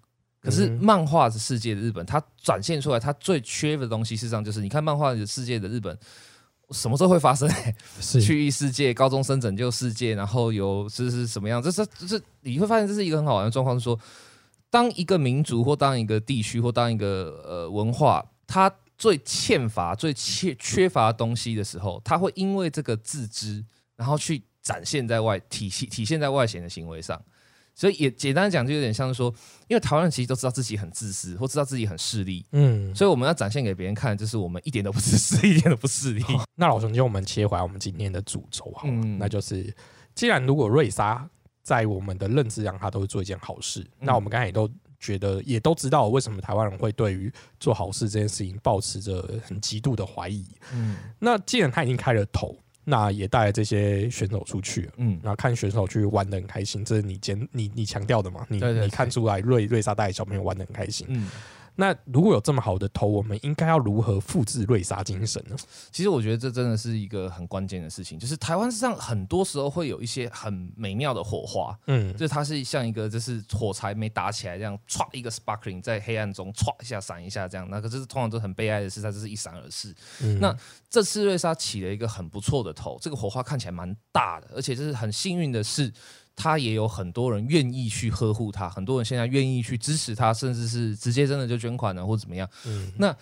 [0.42, 5.96] 可是漫画的世界的日本，它展现出来它最缺的东西，事实上就是你看漫画的世界的日本，
[6.72, 7.48] 什么时候会发生？
[8.20, 11.62] 去异世界，高中生拯救世界，然后有这是什么样？
[11.62, 14.00] 这是这是你会发现这是一个很好玩的状况，是说
[14.72, 23.64] 当一个民族或当一个地区或当一个呃文化，它最欠乏、最缺缺乏东西的时候，它会因为这个自知，
[23.96, 27.22] 然后去展现在外体系体现在外显的行为上。
[27.82, 29.34] 所以也简单讲，就有点像是说，
[29.68, 36.24] 因为台湾人其实都知道自己很自私，或知道自己很势利，嗯，所以我们要展现给别人看，就是我们一点都不自私， 一点都不势利。
[36.54, 39.76] 那老兄，就我们切回来我们今天的主轴哈，那就是
[40.14, 41.28] 既然如果瑞莎
[41.64, 50.46] 在我们的认知上，她都会做一件好事，那我们刚才也都觉得，也都知道为什么台湾人会对于做好事这件事情保持着很极度的怀疑。
[50.72, 52.56] 嗯，那既然他已经开了头。
[52.84, 58.46] 那也带这些选手出去，嗯，然后看选手去玩的很开心，这是你坚你你强调的嘛？
[58.50, 61.28] 你你看出来瑞瑞莎带小朋友玩的很开心，嗯。
[61.76, 65.56] 那如果有这么好的头，我们应该要如何复制瑞莎精神呢？
[65.92, 79.96] 其实我觉得这真的是一个很关键的事情，就是台湾上很多时候会有一些很美妙的火花，嗯，就是它是像一个就是火柴没打起来这样，唰一个 sparkling 在黑暗中唰一下闪一下这样，那可是通常都很悲哀的事，它就是一闪而逝。
[80.40, 80.56] 那
[80.90, 85.92] 这次瑞莎起了一个很不错的头，这个火花看起来蛮大的，而且就是很幸运的是。
[86.36, 92.50] 他也有很多人愿意去呵护他，很多人现在愿意去支持他，甚至是直接真的就捐款了或怎么样。
[92.66, 93.16] 嗯，那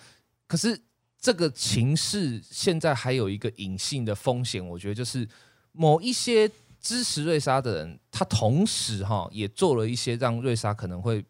[0.46, 0.80] 可是
[1.20, 5.28] 这个情势现在还有一个隐性的风险，我觉得就是
[5.72, 11.22] 某一些支持瑞莎的人，他同时哈也做了一些让瑞莎可能会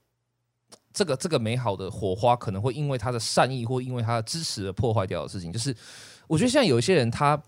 [0.92, 5.52] 这个这个美好的火花可能会因为他的善意或因为他的支持而破坏掉的事情。
[5.52, 5.74] 就是
[6.28, 7.42] 我觉得现在有一些人他。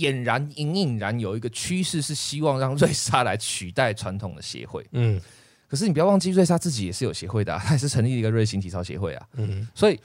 [0.00, 5.20] 俨然隐隐然有一个趋势是希望让瑞莎来取代传统的协会，嗯，
[5.68, 9.98] 可是你不要忘记瑞莎自己也是有协会的，他也是成立一个瑞星体操协会啊，嗯，所以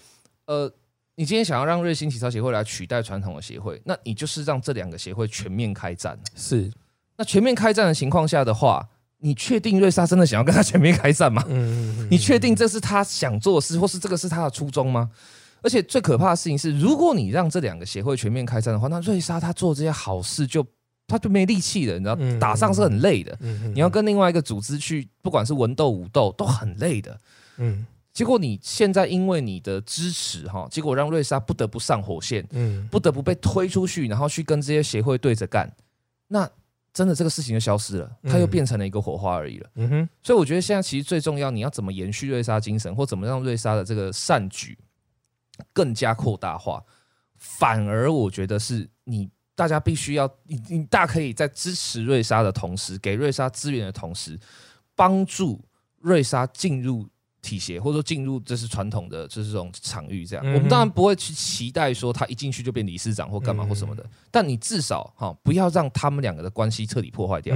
[0.45, 0.71] 呃，
[1.15, 6.71] 你今天想要让瑞星体操协会来取代传统的协会，那你就是让这两个协会全面开战，是，
[7.17, 8.87] 那全面开战的情况下的话，
[9.19, 11.43] 你确定瑞莎真的想要跟他全面开战吗？
[11.47, 15.09] 嗯，你确定这是他想做的事，或是这个是他的初衷吗？
[15.65, 20.63] 而且最可怕的事情是，如果你让这两个协会全面开战的话，那瑞莎她做这些好事就
[21.07, 23.35] 他就没力气了，你知道，打仗是很累的。
[23.73, 27.19] 你要跟另外一个组织去，不管是文斗武斗都很累的。
[27.57, 35.67] 嗯，结果你现在因为你的支持哈，结果让瑞莎不得不上火线，嗯，不得不被推出去，然后去跟这些协会对着干。
[36.27, 36.47] 那
[36.93, 39.69] 真的这个事情就消失了，它又变成了一个火花而已了。
[39.75, 44.77] 嗯哼，所以我觉得现在其实最重要，你要怎么延续瑞莎精神，或怎么让瑞莎的这个善举。
[45.73, 46.83] 更加扩大化，
[47.37, 54.39] 反而我觉得是你大家必须要你你大可以在支持瑞莎的同时，给瑞莎资源的同时，
[54.95, 55.63] 帮助
[55.99, 57.07] 瑞莎进入
[57.41, 60.25] 体协，或者说进入这是传统的就是这种场域。
[60.25, 67.55] 这样，我们当然不会去期待说他一进去就变理事长或干嘛或什么的，但你至少哈不要让他们两个的关系彻底破坏掉，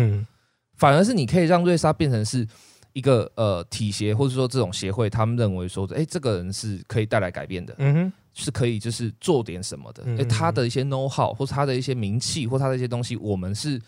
[0.75, 2.47] 反而是你可以让瑞莎变成是。
[2.93, 10.03] 一个呃体协或者说这种协会，他们认为说，哎，这个人是可以带来改变的，嗯哼，是可以就是做点什么的。
[10.17, 13.79] 哎，他的一些 know how 或者他的一些名气或他的一些东西，我们是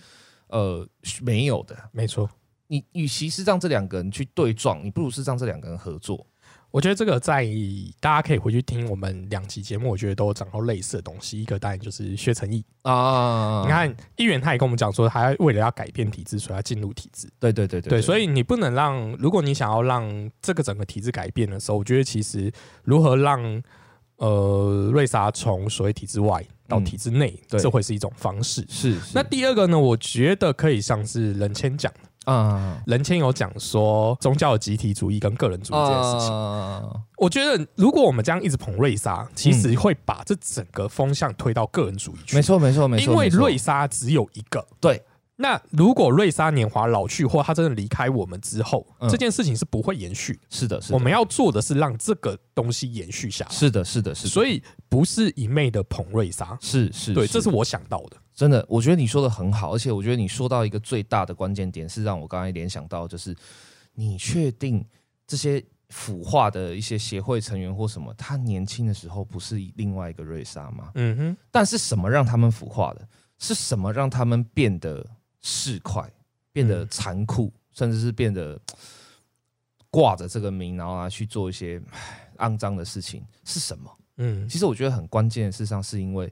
[0.48, 0.88] 呃
[1.22, 1.76] 没有的。
[1.92, 2.30] 没错，
[2.68, 6.26] 你与其是让这两个人去对撞，你不如是让这两个人合作。
[6.72, 7.46] 我觉得这个在
[8.00, 11.42] 大家可以回去听我们两期节目，我觉得都讲到类似的东西。
[11.42, 17.30] 一个当然就是薛成义啊，你看议员他也跟我们讲说，他为了要改变体制，所以要进入体制。
[17.40, 22.50] 对对对对，所以你不能让，如果你想要让这个整个体制改变的时候，我觉得其实
[22.84, 23.62] 如何让
[24.18, 28.66] 呃瑞莎从所谓体制外到体制内，这会是一种方式。
[28.70, 28.98] 是。
[29.14, 29.78] 那第二个呢？
[29.78, 31.92] 我觉得可以像是任谦讲。
[32.26, 42.36] 啊，人谦有讲说宗教集体主义跟个人主义这件事情，我觉得如果我们这样一直捧瑞莎，其实会把这整个风向推到个人主义去。
[42.36, 43.12] 没错，没错，没错。
[43.12, 45.04] 因为瑞莎只有一个，对。
[45.42, 50.40] 那如果瑞莎年华老去，或他真的离开我们之后，这件事情是不会延续。
[50.50, 50.96] 是的，是的。
[50.96, 53.52] 我们要做的是让这个东西延续下来。
[53.52, 54.30] 是的，是的，是的。
[54.30, 58.18] 所以不是一昧的捧瑞莎，是是，对，这是我想到的。
[58.34, 63.36] 真的，我觉得你说的很好，而且我觉得你说到一个最大的关键点，是让我刚才联想到，就是
[63.96, 64.86] 你确定
[65.26, 70.92] 这些腐化的一些协会成员或什么，他年轻的时候不是另外一个瑞莎吗？
[70.96, 71.38] 嗯哼。
[71.52, 73.08] 但是什么让他们腐化的？
[73.38, 75.04] 是什么让他们变得
[75.42, 76.10] 市侩、
[76.52, 78.60] 变得残酷，甚至是变得
[79.90, 81.82] 挂着这个名，然后啊去做一些
[82.38, 83.26] 肮脏的事情？
[83.44, 83.98] 是什么？
[84.18, 86.32] 嗯，其实我觉得很关键的事上是因为。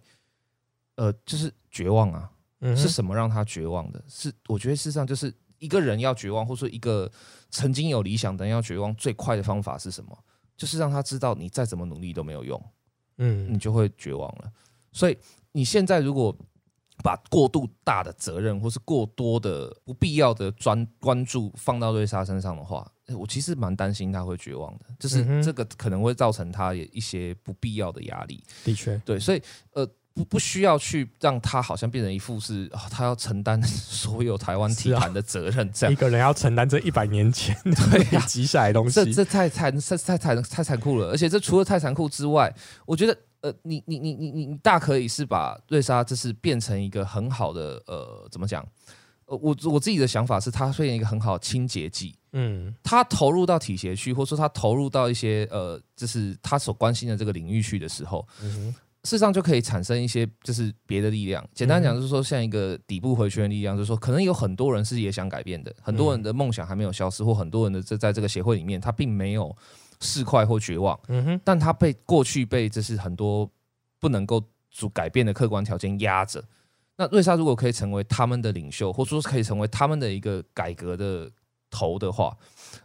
[0.95, 2.29] 呃，就是绝望啊！
[2.75, 4.03] 是什么让他绝望的？
[4.05, 7.09] 是我觉得事实上就是一个人要绝望，或者说一个
[7.49, 10.23] 曾经有理想的人要绝望，最快的方法是什么？
[10.57, 12.61] 就是让他知道你再怎么努力都没有用，
[13.19, 14.51] 嗯，你就会绝望了。
[14.91, 15.17] 所以
[15.53, 16.37] 你现在如果
[17.03, 24.85] 把过度大的责任，或是过多的不必要的专关注放到瑞莎身上的话，我其实蛮担心他会绝望的。
[24.99, 28.43] 就是这个可能会造成他一些不必要的压力。
[28.63, 29.41] 的确，对，所以
[29.73, 29.89] 呃。
[30.11, 41.09] 不不需要去让他好像变成一副是啊，他要承担所有台湾体坛的责任，这样一个人要承担这一百年前 对积下来东西，这这太太太太太太残酷了。
[41.09, 42.53] 而且这除了太残酷之外，
[42.85, 48.65] 我觉得呃，你你你你你你大可以是把瑞莎这是变成一个很好的呃，怎么讲？
[49.25, 52.15] 呃，我我自己的想法是，它变成一个很好的清洁剂。
[52.31, 58.23] 嗯，他投入到体协去，或者说他投入到一些呃，就是他所关心的这个领域去的时候，
[59.03, 61.43] 事实上就可以产生一些就是别的力量。
[61.55, 69.55] 简单讲就是说，像一个底部回圈的力量，就是说可能有很多人是也想改变的，很多人的梦想还没有消失，或很多人的这在这个协会里面，他并没有
[70.01, 70.99] 市侩或绝望。
[71.07, 73.49] 嗯哼，但他被过去被这是很多
[73.99, 76.43] 不能够主改变的客观条件压着。
[76.95, 81.31] 那瑞莎如果可以成为他们的领袖，或者说可以成为他们的一个改革的
[81.69, 82.35] 头的话，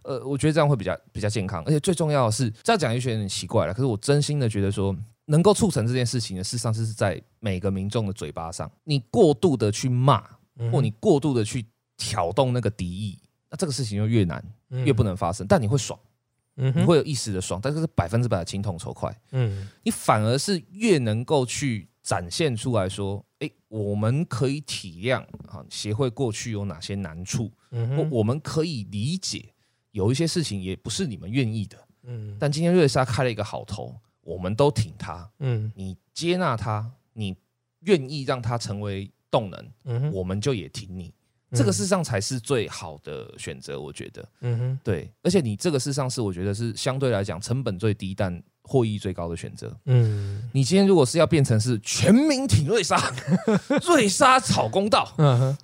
[0.03, 1.65] 呃，我觉得这样会比较比较健康。
[1.65, 8.71] 而且最重要的是，这样讲也许有点奇怪了，可是我真心的觉得说，能够促成这件事情的，事实上是在每个民众的嘴巴上。
[8.85, 10.23] 你过度的去骂，
[10.71, 13.19] 或你过度的去挑动那个敌意，
[13.51, 15.45] 那这个事情就越难，越不能发生。
[15.45, 15.99] 但你会爽，
[16.55, 19.15] 你会有一时的爽，但是是百分之百的情痛愁快。
[19.33, 21.89] 嗯，你反而是越能够去。
[22.05, 29.55] 展现出来说，哎，我们可以体谅啊，协会过去有哪些难处，嗯，我们可以理解，
[29.93, 37.35] 有一些事情也不是你们愿意的，嗯，但今天瑞莎开了一个好头，我们都挺他，嗯，你接纳他，你
[37.81, 41.11] 愿意让他成为动能，嗯，我们就也挺你，
[41.55, 48.43] 这个事实上才是最好的选择，我觉得，嗯哼，对，而且你这个事实上是我觉得是相对来讲成本最低，但。
[48.67, 49.71] 获益最高的选择。
[49.85, 53.13] 嗯，你今天如果是要变成是全民挺瑞莎，
[53.87, 55.07] 瑞莎炒公道，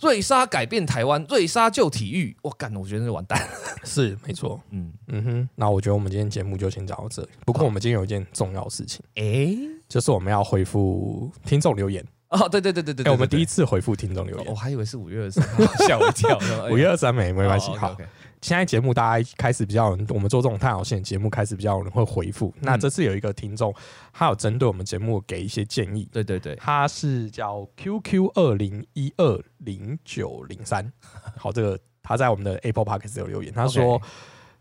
[0.03, 3.48] 瑞莎改变台湾，瑞莎救体育，我干，我觉得是完蛋。
[3.85, 4.61] 是没错。
[4.68, 7.29] 嗯嗯哼，那我觉得我们今天节目就先讲到这里。
[7.46, 9.57] 不过我们今天有一件重要事情，哎，
[9.88, 12.07] 就是我们要回复听众留言。
[12.31, 15.47] 哦，对对对对对，我们第一次回复听众留言，我还以为是五月二十三，
[15.87, 16.38] 吓我一跳。
[16.71, 17.97] 五月二三没没关系，好。
[18.40, 22.55] 现在节目大家开始比较，我们做这种探讨性节目开始比较有人会回复。
[22.61, 23.75] 那这次有一个听众，
[24.14, 26.09] 他有针对我们节目给一些建议。
[26.11, 30.90] 对对对，他是叫 QQ 二零一二零九零三。
[31.37, 34.01] 好，这个他在我们的 Apple Podcast 有留言，他说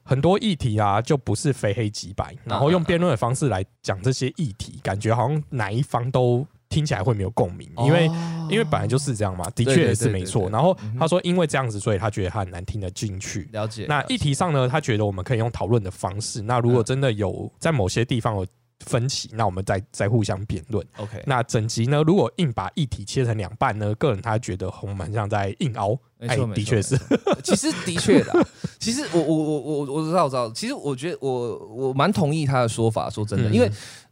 [0.04, 6.46] 很多议题啊，就不是非黑即白，然后用辩论的方式来讲这些议题，感觉好像哪一方都。
[6.70, 8.06] 听起来会没有共鸣，因为
[8.48, 10.48] 因为本来就是这样嘛，的确也是没错。
[10.52, 13.50] 然后他说，因为这样子，所以他觉得他很难听得进去。
[13.52, 13.88] 了解。
[13.90, 16.44] 那议题上呢，他觉得我们可以用讨论的方式。
[16.44, 18.46] 那如果真的有在某些地方有
[18.86, 20.86] 分歧，那我们再再互相辩论。
[20.98, 21.24] OK。
[21.26, 25.98] 那整集呢，如果硬把议题切成两半呢，个人他觉得红蛮像在硬凹。
[26.20, 26.96] 哎，的确是。
[27.44, 30.52] 其实的确的， 其实我我我我我知道我知道。
[30.52, 33.10] 其实我觉得我我蛮同意他的说法。
[33.10, 33.72] 说真的，因为。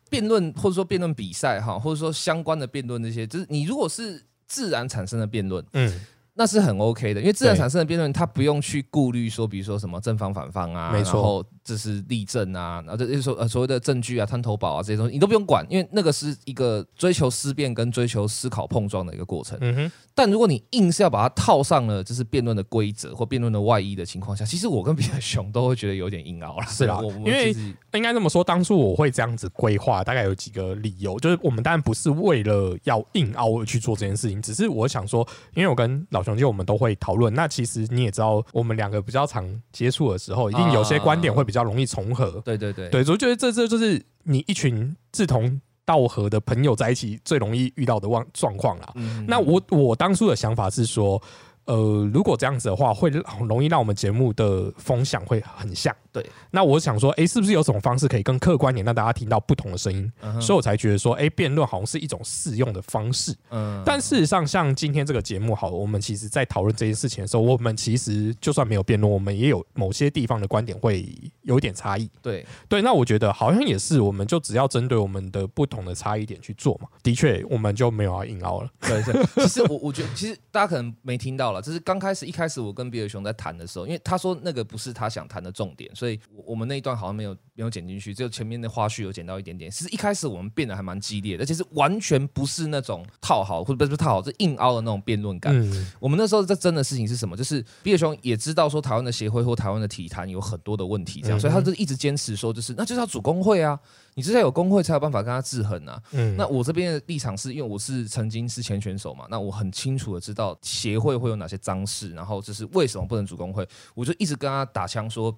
[0.10, 6.00] 辩论或者说辩论比赛哈，或者说相关的辩论那些，就是你如果是自然产生的辩论，嗯。
[6.38, 19.58] 那是很 OK 的，因为自然产生的辩论，他不用去顾虑说，比如说什么正方反方啊，没错，这是例证啊，然后这说呃所谓的证据啊、探头宝啊这些东西，你都不用管，因为那个是一个追求思辨跟追求思考碰撞的一个过程。
[19.62, 19.91] 嗯哼。
[20.13, 26.65] 但如果你硬是要把它套上了就是辩论的规则或辩论的外衣的情况下，其实我跟比尔熊都会觉得有点硬凹了。
[26.67, 27.56] 是啊，因为
[27.93, 36.96] 应该这么说，当初我会这样子规划，大概有几个理由，就是我们当然不是为了要硬凹而去做这件事情，只是我想说，因为我跟老熊就我们都会。
[37.00, 42.42] 讨论那其实你也知道，我们两个比较常接触的时候，一定有些观点会比较容易重合。
[42.44, 48.94] 对对对，对，我觉得这这就是你一群志同道合的朋友在一起最容易遇到的状状况啦。
[49.28, 51.22] 那我我当初的想法是说。
[51.68, 55.94] 呃，如果这样子的话，会很容易让我们节目的风向会很像。
[56.21, 60.12] 对，那我想说，哎，是不是有什么方式可以更客观点，让大家听到不同的声音？
[60.41, 63.36] 所以我才觉得说，哎，辩论好像是一种适用的方式。
[63.49, 71.08] 嗯，但事实上，像今天这个节目，好，我们其实在讨论这件事情的时候，我们其实就算没有辩论，我们也有某些地方的观点会
[71.43, 72.10] 有一点差异。
[72.21, 76.88] 对，对，那我觉得好像也是，我们就只要针对我们的不同的差异点去做嘛。
[77.03, 78.69] 的确，我们就没有要硬凹了。
[78.82, 81.62] 对对，其实我我觉得，其实大家可能没听到了。
[81.62, 86.07] 就是刚开始一开始我跟比尔熊在谈的时候，因为他说那个不是他想谈的重点，所以
[86.46, 89.72] 我们那一段好像没有没有剪进去，只有前面的花絮有剪到一点点。
[89.72, 95.54] 其实一开始我们变得还蛮激烈的，而且是完全不是那种套好或者不是套好，是硬凹的那种辩论感。
[96.00, 97.36] 我们那时候在争的事情是什么？
[97.36, 103.80] 就是毕业熊也知道说台湾的协会或台湾的体坛有很多的问题，这样，所以他就一直坚持说，就是那就是要组工会啊。
[104.15, 106.02] 你至少有工会才有办法跟他制衡啊。
[106.12, 115.31] 嗯，那我这边的立场是因为我是曾经是前选手嘛，那我很清楚的知道协会会有哪些脏事，然后就是为什么不能组工会，我就一直跟他打枪说，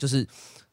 [0.00, 0.26] 就是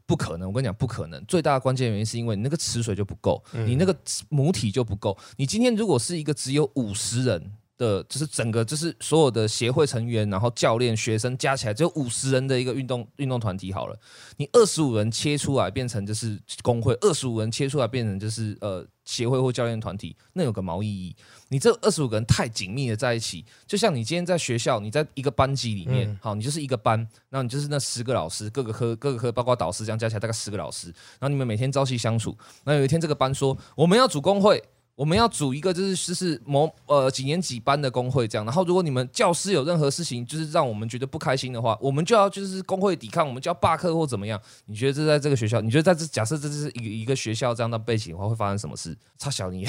[0.08, 0.48] 不可能。
[0.48, 1.24] 我跟你讲，不可能。
[1.26, 3.96] 最大的关键原因是因为你那个池水就不够，你那个
[4.30, 5.16] 母体就不够。
[5.36, 7.52] 你今天如果是一个只有五十人。
[7.78, 13.98] 的，就是整个就是所有的协会成员，然后教练、学生加起来只有五十人的一个运动运动团体好了。
[14.38, 21.16] 你二十五人切出来变成就是工会，二十五人切出来变成就是呃协会或教练团体，那有个毛意义？
[21.50, 26.98] 你这二十五个人太紧密的在一起，就像你今天在学校，你在一个班级里面，好，你就是一个班，
[27.30, 30.88] 然后你就是那十个老师，各个科各个科包括导师这样加起来大概十个老师，
[31.20, 32.36] 然后你们每天朝夕相处。
[32.66, 34.64] 那有一天这个班说我们要组工会。
[34.98, 38.44] 我们要组一个，就是就是某呃几年几班的工会这样。
[38.44, 44.42] 然后，如果你们教师有任何事情，就是让我们觉得不开心的话，我们就要就是工会抵抗，我们就要罢课或怎么样。
[44.66, 45.62] 你觉得这在这个学校？
[45.62, 48.98] 你觉得在这假设这是一一个学校这样的背景的话，会发生什么事？
[49.20, 49.68] 差小你，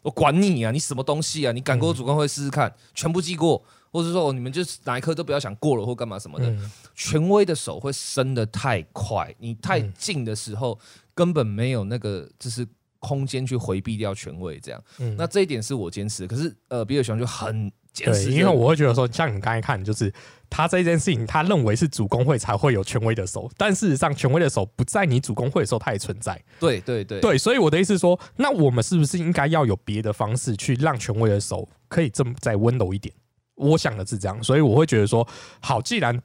[0.00, 0.70] 我管你啊！
[0.70, 1.52] 你什么东西啊？
[1.52, 2.74] 你敢过组工会试试看？
[2.94, 6.50] 全部记过，或者说你们就是哪一科都不要想过了或干嘛什么的。
[6.94, 10.78] 权威的手会伸得太快，你太近的时候
[11.14, 12.66] 根本没有那个就是。
[13.02, 14.80] 空间去回避掉权威，这样，
[15.18, 16.24] 那这一点是我坚持。
[16.24, 20.10] 可是，呃，比尔熊就很坚持，因为我会觉得说，像你刚才看，就是
[20.48, 26.40] 他这件事情，他认为是主工会才会有权威的手，但事实上，权威的手不在你主工会的时候，它也存在。
[26.60, 33.12] 对对对对，所以我的意思说，那我们是不是应该要有别的方式去让权威的手可以这么再温柔一点？
[33.56, 35.26] 我想的是这样，所以我会觉得说，
[35.60, 36.22] 好，既然。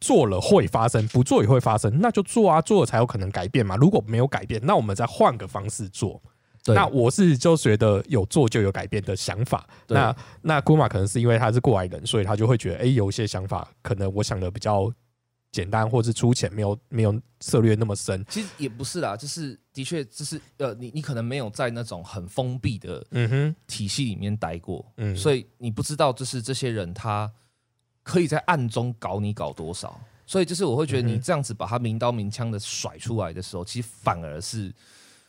[0.00, 3.76] 做了会发生，不做也会发生，那就做啊，做了才有可能改变嘛。
[3.76, 6.22] 如果没有改变，那我们再换个方式做。
[6.66, 9.66] 那我是就觉得有做就有改变的想法。
[9.86, 14.92] 那那姑妈可能是因为他是过来人，所以他就会觉得，哎，有一些想法可能我想的比较
[15.50, 18.22] 简单，或是粗浅，没有没有策略那么深。
[18.28, 27.30] 其实也不是啦，就是的确，就是呃，你你可能没有在那种很封闭的嗯哼体系里面待过，嗯，所以你不知道，就是这些人他。
[28.08, 30.00] 可以在暗中搞你搞多少？
[30.24, 34.74] 所以就是我会觉得你这样子把他明刀明枪的甩出来的时候，其实反而是。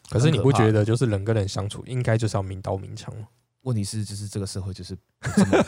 [0.09, 3.27] 可是你不觉得就是人跟人相处应该就是要明刀明枪吗？
[3.63, 4.97] 问题是就是这个社会就是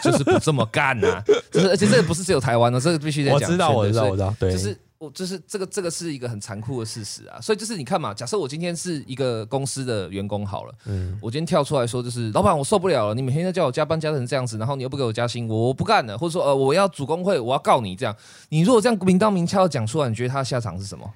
[0.01, 3.41] 就是不这么干呐，就是而且这个不是只有台湾的，这个必须得讲。
[3.41, 4.77] 我知道，我知道，我知道，对，就是。
[5.01, 18.15] 我就是这个，这个是一个很残酷的事实啊，所以就是你看嘛，假设我今天是一个公司的员工好了，嗯，我今天跳出来说，就是老板，我受不了了，你每天都叫我加班加成这样子，然后你又不给我加薪，我不干了，或者说呃，我要组工会，我要告你这样，
[18.49, 21.11] 你如果这样明刀明枪讲出来，你觉得他的下场是什么？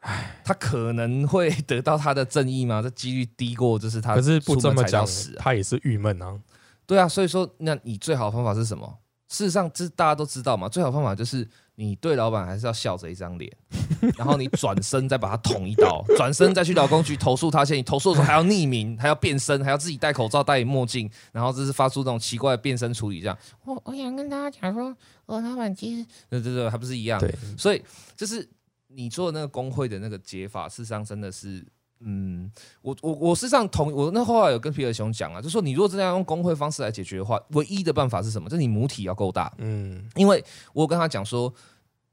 [0.00, 2.82] 唉，他可能会 得到他的正义吗？
[2.82, 5.02] 这几率低过就是他，可是不这么讲，
[5.38, 6.38] 他也是郁闷啊。
[6.84, 8.98] 对啊，所以说，那你最好的方法是什么？
[9.30, 11.48] 事实上，这大家都知道嘛，最好方法就是。
[11.76, 13.50] 你对老板还是要笑着一张脸，
[14.16, 17.64] 然后你转身再把他捅一刀， 转身再去劳工局投诉他。
[17.64, 23.20] 现在你投诉的时候还要匿名，还要变身，还要自己戴口罩、戴墨镜，然后这是发出这种奇怪的变身处理。
[23.20, 24.96] 这样，我我想跟大家讲说，
[25.26, 27.18] 我老板其实，对对对，还不是一样。
[27.18, 27.82] 对，所以
[28.16, 28.48] 就是
[28.88, 31.64] 你做的那个工会的那个解法，事实上真的是。
[32.00, 32.50] 嗯，
[32.82, 38.48] 我我我是上同我那后来有跟皮尔熊讲啊，就说你如果真的要用工会方式来解决的话，唯一的办法是什么？
[38.48, 39.52] 就是你母体要够大。
[39.58, 41.52] 嗯，因为我跟他讲说，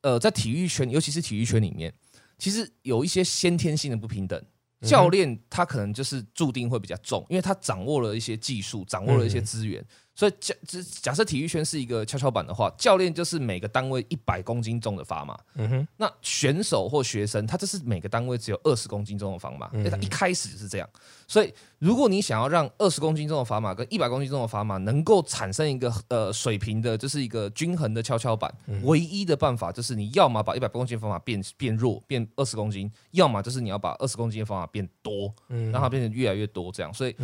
[0.02, 1.94] 呃，在体育圈，尤其是体育圈里面，
[2.38, 4.42] 其实有一些先天性的不平等。
[4.84, 9.86] 教练他可能就是注定会比较重，因为他掌握了一些技术，掌握了一些资源。
[10.14, 10.54] 所以假
[11.02, 15.40] 假设体育圈是一个跷跷板的话，教练就是每个单位一百公斤重的砝码。
[15.56, 19.70] 嗯哼，那选手或学生，他就是每个单位只有二十公斤重的砝码。
[19.74, 20.90] 因为他一开始是这样。
[21.28, 28.54] 所以如果你想要让二十公斤重的砝码跟一百公斤重的砝码能够产生一个呃水平的，就是一个均衡的跷跷板，
[28.84, 35.34] 唯一的办法就是你要么把一百公斤砝码变变弱，变二十公斤，要么就是你要把二十公斤的砝码变多，
[35.72, 36.94] 让它变得越来越多这样。
[36.94, 37.16] 所以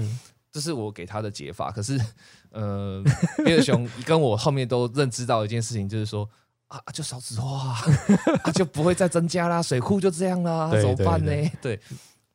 [0.51, 1.71] 这是我给他的解法。
[1.71, 1.99] 可是。
[2.51, 3.03] 呃，
[3.45, 6.27] 比尔熊跟我后面都认知到一件事情，就是说
[6.69, 7.77] 啊，就少子化，
[8.55, 11.31] 就不会再增加啦，水库就这样啦，怎么办呢？
[11.61, 11.79] 对，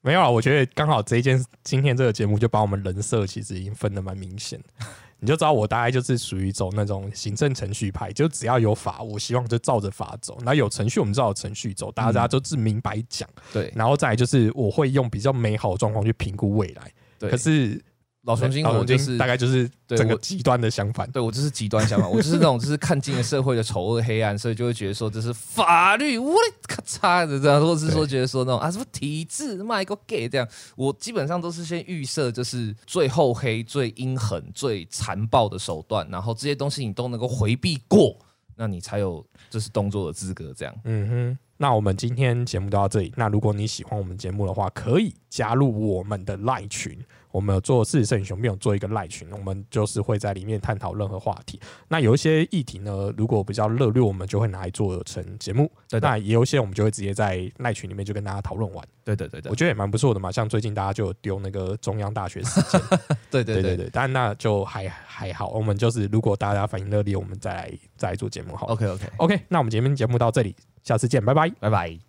[0.02, 4.62] 没有啊，我觉得刚好这一件今天这个节目就把我们人设其实已经分的蛮明显，
[5.18, 13.28] 你就知道我大概就是属于走那种行政程序派，就只要有法，我希望就照着法走；那有程序，我们照程序走，大家都是明白讲。
[13.52, 16.92] 对，然后再就是我会用比较美好的状况去评估未来。
[17.18, 17.82] 对，可是。
[18.24, 21.10] 老重新，我就是大概就是整个极端的相反。
[21.10, 26.36] 对我就是极端相反，我就是那种就是看尽了社会的丑恶黑暗，所以就会觉得说这是法律，我
[26.68, 30.46] 咔嚓的这样，或者是说觉得说那种啊什么体制卖个 gay 这样，
[30.76, 38.16] 我基本上都是先预设就是最厚黑、最阴狠、最残暴的手段，然后这些东西你都能够回避过，
[38.54, 40.72] 那你才有就是动作的资格这样。
[40.84, 43.12] 嗯哼，那我们今天节目就到这里。
[43.16, 45.12] 那如果你喜欢我们节目的话，可以。
[45.32, 46.98] 加入我们的赖群。
[47.30, 51.58] 我们有做四摄影熊，并有做一个赖群，我们就是会在里面探讨任何话题。
[51.88, 55.72] 那有一些议题呢，如果比较热烈，我们就会拿来做成节目。
[55.88, 58.86] 对，那也有一些我们就会直接在赖群里面就跟大家讨论完。
[59.02, 60.30] 对对对对，我觉得也蛮不错的嘛。
[60.30, 62.80] 像最近大家就丢那个中央大学事件，
[63.32, 65.48] 对对对对，但那就还还好。
[65.48, 68.66] 我们就是如果大家反应热烈，我们再来再来做节目好。
[68.66, 72.02] OK OK OK，那我们今天节目到这里，下次见，拜拜，拜拜。